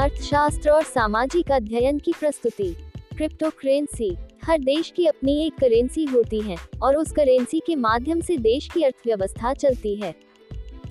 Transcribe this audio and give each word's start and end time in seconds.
अर्थशास्त्र 0.00 0.70
और 0.70 0.82
सामाजिक 0.82 1.50
अध्ययन 1.50 1.98
की 1.98 2.12
प्रस्तुति। 2.20 2.76
क्रिप्टो 3.16 3.50
करेंसी 3.50 4.16
हर 4.44 4.58
देश 4.58 4.92
की 4.96 5.06
अपनी 5.06 5.46
एक 5.46 5.54
करेंसी 5.54 6.04
होती 6.04 6.40
है 6.40 6.56
और 6.82 6.96
उस 6.96 7.12
करेंसी 7.12 7.60
के 7.66 7.76
माध्यम 7.76 8.20
से 8.20 8.36
देश 8.36 8.68
की 8.74 8.82
अर्थव्यवस्था 8.82 9.54
चलती 9.54 9.94
है। 9.94 10.14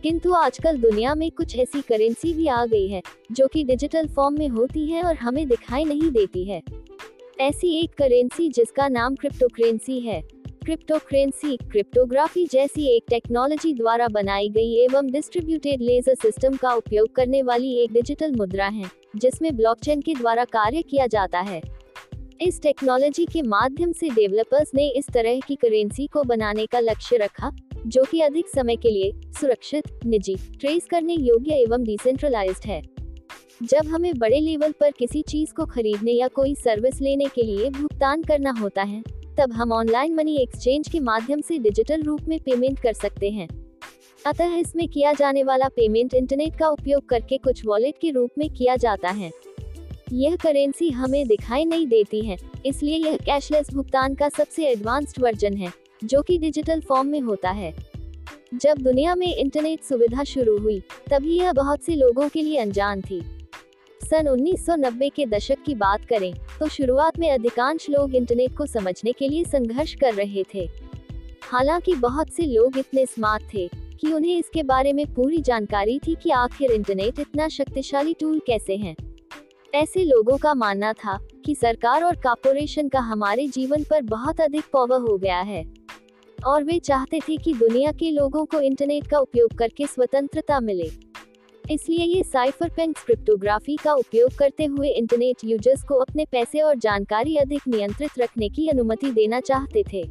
किंतु 0.04 0.34
आजकल 0.34 0.78
दुनिया 0.78 1.16
में 1.16 1.32
कुछ 1.32 1.56
ऐसी 1.56 1.82
करेंसी 1.82 2.34
भी 2.34 2.48
आ 2.48 2.66
गई 2.66 2.88
है, 2.88 3.02
जो 3.32 3.48
कि 3.48 3.64
डिजिटल 3.64 4.08
फॉर्म 4.08 4.36
में 4.40 4.48
होती 4.48 4.88
है 4.88 5.04
और 5.04 5.16
हमें 5.16 5.48
दिखाई 5.50 5.84
नहीं 5.84 6.12
देती 6.12 6.44
है। 6.44 6.62
ऐसी 7.40 7.80
एक 7.80 7.94
करेंसी 7.94 8.50
जिसका 8.50 8.88
नाम 8.88 9.16
क्रिप्टो 9.16 9.48
करेंसी 9.48 10.00
है। 10.00 10.39
क्रिप्टो 10.66 10.98
करेंसी 10.98 11.58
क्रिप्टोग्राफी 11.58 12.46
जैसी 12.46 12.86
एक 12.96 13.04
टेक्नोलॉजी 13.10 13.74
द्वारा 13.74 14.08
बनाई 14.08 14.50
गई 14.50 14.74
एवं 14.76 15.12
डिस्ट्रीब्यूटेड 15.12 15.82
लेजर 15.82 16.16
सिस्टम 16.16 16.56
का 16.56 16.74
उपयोग 16.74 17.12
करने 17.16 17.42
वाली 17.42 17.74
एक 17.74 17.94
डिजिटल 17.94 18.32
मुद्रा 18.32 18.68
है, 18.68 18.84
जिसमें 19.16 19.56
ब्लॉकचेन 19.58 20.02
के 20.02 20.14
द्वारा 20.14 20.46
कार्य 20.46 20.82
किया 20.82 21.08
जाता 21.08 21.40
है। 21.40 21.62
इस 22.42 22.62
टेक्नोलॉजी 22.62 23.26
के 23.26 23.42
माध्यम 23.42 23.92
से 23.92 24.10
डेवलपर्स 24.10 24.72
ने 24.76 24.88
इस 24.90 25.10
तरह 25.10 25.40
की 25.40 25.56
करेंसी 25.56 26.08
को 26.08 26.24
बनाने 26.24 26.66
का 26.66 26.80
लक्ष्य 26.80 27.18
रखा, 27.18 27.52
जो 27.88 28.04
कि 28.04 28.20
अधिक 28.22 28.48
समय 28.48 28.76
के 28.76 28.90
लिए 28.90 29.12
सुरक्षित, 29.32 29.84
निजी 30.06 30.36
ट्रेस 30.36 30.88
करने 30.92 31.14
योग्य 31.14 31.54
एवं 31.54 31.84
डिसेंट्रलाइज्ड 31.84 32.66
है। 32.66 32.82
जब 33.64 33.88
हमें 33.88 34.14
बड़े 34.18 34.40
लेवल 34.40 34.72
पर 34.72 34.92
किसी 34.92 35.22
चीज़ 35.22 35.54
को 35.54 35.66
खरीदने 35.66 36.12
या 36.12 36.28
कोई 36.28 36.56
सर्विस 36.56 37.02
लेने 37.02 37.26
के 37.26 37.44
लिए 37.44 37.70
भुगतान 37.70 38.24
करना 38.24 38.52
होता 38.52 38.84
है 38.84 39.02
तब 39.38 39.52
हम 39.52 39.72
ऑनलाइन 39.72 40.16
मनी 40.16 40.36
एक्सचेंज 40.36 40.88
के 40.88 41.00
माध्यम 41.00 41.42
से 41.42 41.58
डिजिटल 41.58 42.02
रूप 42.02 42.22
में 42.22 42.40
पेमेंट 42.40 42.80
कर 42.80 42.94
सकते 42.94 43.30
हैं। 43.30 43.48
अतः 44.26 44.56
इसमें 44.56 44.88
किया 44.88 45.14
जाने 45.14 45.44
वाला 45.44 45.68
पेमेंट 45.68 46.14
इंटरनेट 46.14 46.58
का 46.60 46.68
उपयोग 46.68 47.08
करके 47.10 47.38
कुछ 47.38 47.66
वॉलेट 47.66 47.98
के 48.02 48.12
रूप 48.12 48.32
में 48.38 48.50
किया 48.50 48.76
जाता 48.76 49.10
है। 49.10 49.32
यह 50.14 50.36
करेंसी 50.36 50.90
हमें 50.90 51.28
दिखाई 51.28 51.66
नहीं 51.66 51.88
देती 51.88 52.22
है, 52.22 52.38
इसलिए 52.66 52.98
यह 52.98 53.18
कैशलेस 53.18 53.70
भुगतान 53.74 54.16
का 54.16 54.30
सबसे 54.30 54.66
एडवांस्ड 54.66 55.22
वर्जन 55.22 55.58
है, 55.58 55.72
जो 56.04 56.22
कि 56.22 56.38
डिजिटल 56.38 56.82
फॉर्म 56.82 57.08
में 57.08 57.20
होता 57.22 57.50
है। 57.52 57.74
जब 58.54 58.78
दुनिया 58.78 59.16
में 59.16 59.36
इंटरनेट 59.36 59.84
सुविधा 59.84 60.24
शुरू 60.24 60.58
हुई, 60.58 60.80
तभी 61.12 61.38
यह 61.38 61.54
बहुत 61.54 61.84
से 61.84 61.96
लोगों 61.96 62.30
के 62.30 62.42
लिए 62.42 62.58
अनजान 62.58 63.02
थी। 63.02 63.22
सन 64.06 64.28
1990 64.28 65.10
के 65.16 65.26
दशक 65.26 65.58
की 65.66 65.76
बात 65.76 66.06
करें 66.06 66.34
तो 66.60 66.68
शुरुआत 66.68 67.20
में 67.20 67.32
अधिकांश 67.32 67.90
लोग 67.90 68.16
इंटरनेट 68.16 68.58
को 68.58 68.66
समझने 68.66 69.12
के 69.12 69.28
लिए 69.28 69.44
संघर्ष 69.44 69.96
कर 69.96 70.14
रहे 70.14 70.44
थे। 70.56 70.70
हालाँकि 71.44 71.96
बहुत 71.96 72.30
से 72.30 72.44
लोग 72.44 72.78
इतने 72.78 73.06
स्मार्ट 73.06 73.44
थे 73.54 73.68
कि 73.68 74.14
उन्हें 74.14 74.38
इसके 74.38 74.64
बारे 74.64 74.94
में 74.94 75.14
पूरी 75.14 75.42
जानकारी 75.42 76.00
थी 76.00 76.16
कि 76.16 76.30
आखिर 76.30 76.72
इंटरनेट 76.72 77.20
इतना 77.20 77.48
शक्तिशाली 77.48 78.14
टूल 78.14 78.40
कैसे 78.40 78.78
है। 78.78 78.96
ऐसे 79.76 80.04
लोगों 80.04 80.38
का 80.38 80.54
मानना 80.54 80.94
था 80.94 81.20
कि 81.46 81.56
सरकार 81.56 82.04
और 82.04 82.16
कॉरपोरेशन 82.16 82.90
का 82.90 83.00
हमारे 83.00 83.48
जीवन 83.48 83.84
पर 83.84 84.02
बहुत 84.02 84.42
अधिक 84.42 84.64
पावर 84.74 85.00
हो 85.00 85.18
गया 85.18 85.40
है। 85.40 85.74
और 86.48 86.64
वे 86.64 86.80
चाहते 86.80 87.20
थे 87.20 87.38
कि 87.38 87.54
दुनिया 87.54 87.92
के 87.92 88.12
लोगों 88.12 88.46
को 88.46 88.60
इंटरनेट 88.60 89.08
का 89.08 89.20
उपयोग 89.20 89.58
करके 89.58 89.88
स्वतंत्रता 89.88 90.60
मिले। 90.60 91.09
इसलिए 91.72 92.06
ये 92.06 92.24
साइफर 92.24 92.70
पेंट 92.70 92.98
क्रिप्टोग्राफी 92.98 93.76
का 93.76 93.94
उपयोग 93.94 94.38
करते 94.38 94.66
हुए 94.66 94.90
इंटरनेट 94.90 95.44
यूज़र्स 95.46 95.84
को 95.84 95.96
अपने 95.96 96.26
पैसे 96.26 96.62
और 96.62 96.76
जानकारी 96.76 97.36
अधिक 97.36 97.62
नियंत्रित 97.68 98.20
रखने 98.20 98.50
की 98.50 98.68
अनुमति 98.68 99.12
देना 99.12 99.40
चाहते 99.40 99.84
थे। 99.94 100.04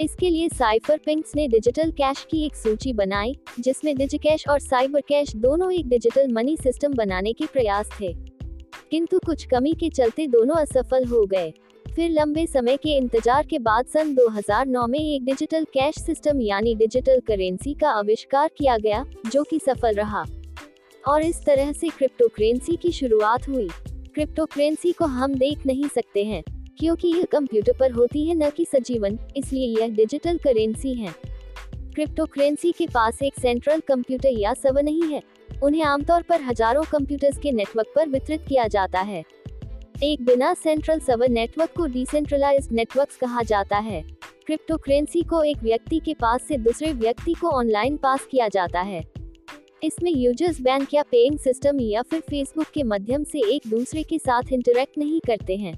इसके 0.00 0.30
लिए 0.30 0.48
साइफर 0.48 0.98
पेंक्स 1.06 1.34
ने 1.36 1.48
डिजिटल 1.48 1.90
कैश 1.90 2.26
की 2.30 2.44
एक 2.46 2.56
सूची 2.56 2.92
बनाई, 2.92 3.34
जिसमें 3.60 3.96
डिजिकैश 3.96 4.48
और 4.48 4.58
साइबर 4.58 5.00
कैश 5.00 5.34
दोनों 5.36 5.72
एक 5.72 5.88
डिजिटल 5.88 6.32
मनी 6.32 6.56
सिस्टम 6.56 6.94
बनाने 6.94 7.32
के 7.32 7.46
प्रयास 7.46 7.90
थे। 8.00 8.12
किंतु 8.90 9.18
कुछ 9.18 9.46
कमी 9.46 9.72
के 9.72 9.88
चलते 9.88 10.26
दोनों 10.26 10.56
असफल 10.56 11.04
हो 11.04 11.24
गए। 11.26 11.52
फिर 11.86 12.10
लंबे 12.10 12.46
समय 12.46 12.76
के 12.76 12.96
इंतज़ार 12.96 13.46
के 13.46 13.58
बाद 13.58 13.86
सन 13.86 14.14
2009 14.14 14.86
में 14.86 14.98
एक 14.98 15.24
डिजिटल 15.24 15.64
कैश 15.64 15.94
सिस्टम 15.94 16.40
यानी 16.40 16.74
डिजिटल 16.74 17.20
करेंसी 17.20 17.74
का 17.74 17.90
आविष्कार 17.90 18.50
किया 18.58 18.76
गया, 18.78 19.04
जो 19.32 19.42
कि 19.42 19.58
सफल 19.58 19.94
रहा। 19.94 20.24
और 21.06 21.22
इस 21.22 21.44
तरह 21.44 21.72
से 21.72 21.88
क्रिप्टो 21.88 22.28
करेंसी 22.28 22.76
की 22.76 22.90
शुरुआत 22.92 23.48
हुई। 23.48 23.68
क्रिप्टो 24.14 24.44
करेंसी 24.46 24.92
को 24.92 25.04
हम 25.04 25.34
देख 25.34 25.66
नहीं 25.66 25.88
सकते 25.88 26.24
हैं, 26.24 26.42
क्योंकि 26.78 27.08
यह 27.08 27.24
कंप्यूटर 27.24 27.72
पर 27.72 27.92
होती 27.92 28.26
है, 28.28 28.34
न 28.34 28.50
कि 28.50 28.64
सजीवन, 28.64 29.18
इसलिए 29.36 29.80
यह 29.80 29.94
डिजिटल 29.94 30.38
करेंसी 30.38 30.94
है। 30.94 31.14
क्रिप्टो 31.94 32.24
करेंसी 32.26 32.72
के 32.72 32.86
पास 32.86 33.22
एक 33.22 33.40
सेंट्रल 33.40 33.80
कंप्यूटर 33.80 34.38
या 34.38 34.52
सर्वर 34.54 34.82
नहीं 34.82 35.12
है, 35.12 35.22
उन्हें 35.62 35.82
आमतौर 35.82 36.22
पर 36.22 36.42
हज़ारों 36.42 36.82
कंप्यूटर्स 36.82 37.38
के 37.38 37.52
नेटवर्क 37.52 37.92
पर 37.96 38.08
वितरित 38.08 38.44
किया 38.48 38.66
जाता 38.66 39.00
है। 39.00 39.24
एक 40.02 40.24
बिना 40.24 40.52
सेंट्रल 40.54 40.98
सर्वर 40.98 41.28
नेटवर्क 41.28 41.70
को 41.76 41.86
डिसेंट्रलाइज्ड 41.86 42.72
नेटवर्क्स 42.72 43.16
कहा 43.16 43.42
जाता 43.42 43.78
है। 43.78 44.02
क्रिप्टो 44.46 44.76
करेंसी 44.76 45.22
को 45.22 45.42
एक 45.42 45.62
व्यक्ति 45.62 45.98
के 45.98 46.14
पास 46.14 46.42
से 46.48 46.56
दूसरे 46.58 46.92
व्यक्ति 46.92 47.32
को 47.32 47.50
ऑनलाइन 47.50 47.96
पास 47.96 48.26
किया 48.30 48.48
जाता 48.48 48.80
है। 48.80 49.00
इसमें 49.82 50.10
यूज़र्स 50.10 50.60
बैंक 50.60 50.94
या 50.94 51.02
पेइंग 51.02 51.38
सिस्टम 51.38 51.80
या 51.80 52.02
फिर 52.02 52.20
फेसबुक 52.20 52.66
के 52.66 52.82
माध्यम 52.82 53.24
से 53.24 53.38
एक 53.54 53.62
दूसरे 53.68 54.02
के 54.02 54.18
साथ 54.18 54.52
इंटरेक्ट 54.52 54.98
नहीं 54.98 55.20
करते 55.20 55.56
हैं। 55.56 55.74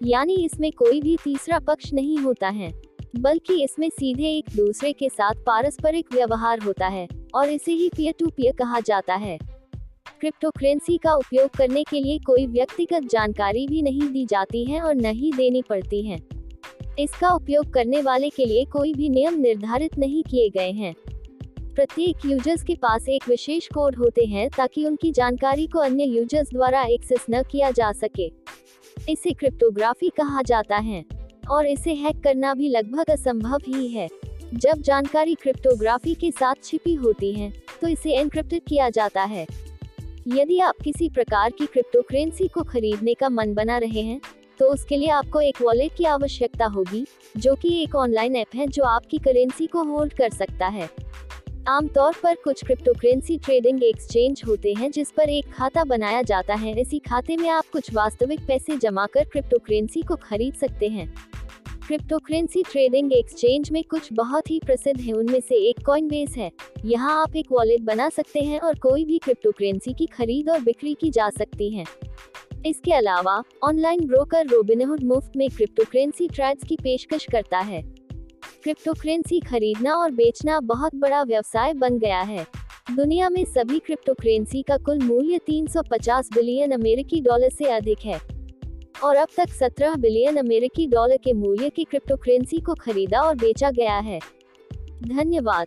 यानी 0.00 0.34
इसमें 0.34 0.70
कोई 0.72 1.00
भी 1.00 1.16
तीसरा 1.24 1.58
पक्ष 1.58 1.92
नहीं 1.92 2.18
होता 2.18 2.48
है, 2.48 2.70
बल्कि 3.16 3.62
इसमें 3.64 3.88
सीधे 3.90 4.28
एक 4.28 4.44
दूसरे 4.56 4.92
के 4.92 5.08
साथ 5.08 5.34
पारस्परिक 5.34 6.12
व्यवहार 6.12 6.58
होता 6.58 6.88
है, 6.88 7.06
और 7.34 7.48
इसे 7.48 7.72
ही 7.72 7.88
पियर 7.88 8.14
टू 8.18 8.26
पियर 8.26 8.52
कहा 8.52 8.80
जाता 8.80 9.14
है। 9.14 9.38
क्रिप्टो 10.20 10.50
करेंसी 10.50 10.96
का 10.96 11.14
उपयोग 11.14 11.50
करने 11.50 11.84
के 11.84 12.00
लिए 12.00 12.18
कोई 12.18 12.46
व्यक्तिगत 12.46 13.08
जानकारी 13.10 13.66
भी 13.66 13.82
नहीं 13.82 14.08
दी 14.08 14.26
जाती 14.26 14.64
है 14.64 14.80
और 14.80 14.94
न 14.94 15.06
ही 15.06 15.32
देनी 15.32 15.62
पड़ती 15.62 16.02
है। 16.02 16.18
इसका 16.98 17.34
उपयोग 17.34 17.72
करने 17.72 18.02
वाले 18.02 18.28
के 18.28 18.44
लिए 18.44 18.64
कोई 18.64 18.92
भी 18.94 19.08
नियम 19.08 19.40
निर्धारित 19.40 19.98
नहीं 19.98 20.22
किए 20.22 20.48
गए 20.48 20.70
हैं। 20.72 20.94
प्रत्येक 21.74 22.24
यूज़र्स 22.26 22.62
के 22.62 22.74
पास 22.74 23.08
एक 23.08 23.28
विशेष 23.28 23.66
कोड 23.68 23.96
होते 23.96 24.24
हैं 24.24 24.48
ताकि 24.48 24.84
उनकी 24.86 25.10
जानकारी 25.12 25.66
को 25.66 25.78
अन्य 25.78 26.04
यूज़र्स 26.04 26.50
द्वारा 26.50 26.82
एक्सेस 26.84 27.26
न 27.30 27.42
किया 27.42 27.70
जा 27.70 27.90
सके। 27.94 28.26
इसे 29.08 29.32
क्रिप्टोग्राफी 29.32 30.08
कहा 30.16 30.42
जाता 30.42 30.76
है, 30.78 31.04
और 31.50 31.66
इसे 31.66 31.94
हैक 31.94 32.22
करना 32.24 32.54
भी 32.54 32.68
लगभग 32.68 33.10
असंभव 33.10 33.58
ही 33.66 33.88
है। 33.88 34.08
जब 34.54 34.80
जानकारी 34.80 35.34
क्रिप्टोग्राफी 35.34 36.14
के 36.14 36.30
साथ 36.30 36.62
छिपी 36.64 36.94
होती 36.94 37.32
है 37.32 37.52
तो 37.80 37.88
इसे 37.88 38.12
एनक्रिप्टेड 38.12 38.62
किया 38.68 38.88
जाता 38.90 39.22
है। 39.24 39.46
यदि 40.28 40.58
आप 40.60 40.74
किसी 40.84 41.08
प्रकार 41.08 41.50
की 41.50 41.66
क्रिप्टो 41.66 42.02
करेंसी 42.02 42.48
को 42.48 42.62
खरीदने 42.64 43.14
का 43.14 43.28
मन 43.28 43.54
बना 43.54 43.78
रहे 43.78 44.02
हैं 44.02 44.20
तो 44.60 44.66
उसके 44.66 44.96
लिए 44.96 45.08
आपको 45.10 45.40
एक 45.40 45.60
वॉलेट 45.62 45.92
की 45.92 46.04
आवश्यकता 46.06 46.66
होगी, 46.66 47.04
जो 47.36 47.54
कि 47.54 47.82
एक 47.82 47.94
ऑनलाइन 47.94 48.36
ऐप 48.36 48.54
है 48.54 48.66
जो 48.66 48.82
आपकी 48.84 49.18
करेंसी 49.18 49.66
को 49.66 49.82
होल्ड 49.84 50.12
कर 50.12 50.30
सकता 50.30 50.66
है। 50.68 50.88
आमतौर 51.68 52.14
पर 52.22 52.34
कुछ 52.34 52.64
क्रिप्टो 52.64 52.92
करेंसी 52.92 53.36
ट्रेडिंग 53.38 53.82
एक्सचेंज 53.84 54.42
होते 54.46 54.72
हैं 54.72 54.90
जिस 54.90 55.10
पर 55.10 55.28
एक 55.28 55.44
खाता 55.52 55.84
बनाया 55.84 56.20
जाता 56.22 56.54
है। 56.54 56.80
इसी 56.80 56.98
खाते 56.98 57.36
में 57.36 57.48
आप 57.48 57.64
कुछ 57.72 57.92
वास्तविक 57.94 58.40
पैसे 58.40 58.76
जमा 58.76 59.06
कर 59.06 59.24
क्रिप्टो 59.24 59.58
करेंसी 59.58 60.02
को 60.02 60.16
खरीद 60.16 60.54
सकते 60.54 60.88
हैं। 60.88 61.06
क्रिप्टो 61.86 62.18
करेंसी 62.18 62.62
ट्रेडिंग 62.62 63.12
एक्सचेंज 63.12 63.70
में 63.70 63.82
कुछ 63.84 64.12
बहुत 64.12 64.50
ही 64.50 64.60
प्रसिद्ध 64.66 65.00
है। 65.00 65.12
उनमें 65.12 65.40
से 65.40 65.64
एक 65.68 65.84
कॉइन 65.86 66.08
बेस 66.08 66.36
है। 66.36 66.50
यहाँ 66.84 67.20
आप 67.22 67.36
एक 67.36 67.52
वॉलेट 67.52 67.80
बना 67.80 68.08
सकते 68.08 68.40
हैं 68.40 68.60
और 68.60 68.78
कोई 68.78 69.04
भी 69.04 69.18
क्रिप्टो 69.18 69.50
करेंसी 69.50 69.92
की 69.92 70.06
खरीद 70.06 70.50
और 70.50 70.60
बिक्री 70.60 70.94
की 70.94 71.10
जा 71.10 71.30
सकती 71.30 71.74
है। 71.74 71.84
इसके 72.66 72.92
अलावा 72.92 73.42
ऑनलाइन 73.62 74.06
ब्रोकर 74.06 74.46
रोबिनहुड 74.46 75.04
मुफ़्त 75.04 75.36
में 75.36 75.48
क्रिप्टो 75.50 75.84
करेंसी 75.84 76.28
ट्रेड्स 76.28 76.64
की 76.64 76.76
पेशकश 76.76 77.26
करता 77.32 77.58
है। 77.58 78.03
क्रिप्टो 78.64 78.92
करेंसी 78.92 79.40
खरीदना 79.40 79.94
और 79.94 80.10
बेचना 80.10 80.60
बहुत 80.60 80.94
बड़ा 80.94 81.22
व्यवसाय 81.22 81.74
बन 81.74 81.98
गया 81.98 82.20
है। 82.20 82.46
दुनिया 82.96 83.28
में 83.28 83.44
सभी 83.44 83.78
क्रिप्टो 83.78 84.14
करेंसी 84.14 84.62
का 84.62 84.76
कुल 84.76 84.98
मूल्य 84.98 85.38
350 85.38 86.28
बिलियन 86.34 86.70
अमेरिकी 86.70 87.20
डॉलर 87.20 87.48
से 87.48 87.64
अधिक 87.64 87.98
है। 88.04 88.20
और 89.04 89.16
अब 89.16 89.28
तक 89.36 89.48
17 89.48 89.94
बिलियन 89.94 90.36
अमेरिकी 90.36 90.86
डॉलर 90.86 91.16
के 91.16 91.32
मूल्य 91.32 91.70
की 91.70 91.84
क्रिप्टो 91.84 92.16
करेंसी 92.16 92.60
को 92.60 92.74
खरीदा 92.74 93.20
और 93.20 93.34
बेचा 93.34 93.70
गया 93.70 93.98
है। 93.98 94.20
धन्यवाद। 95.02 95.66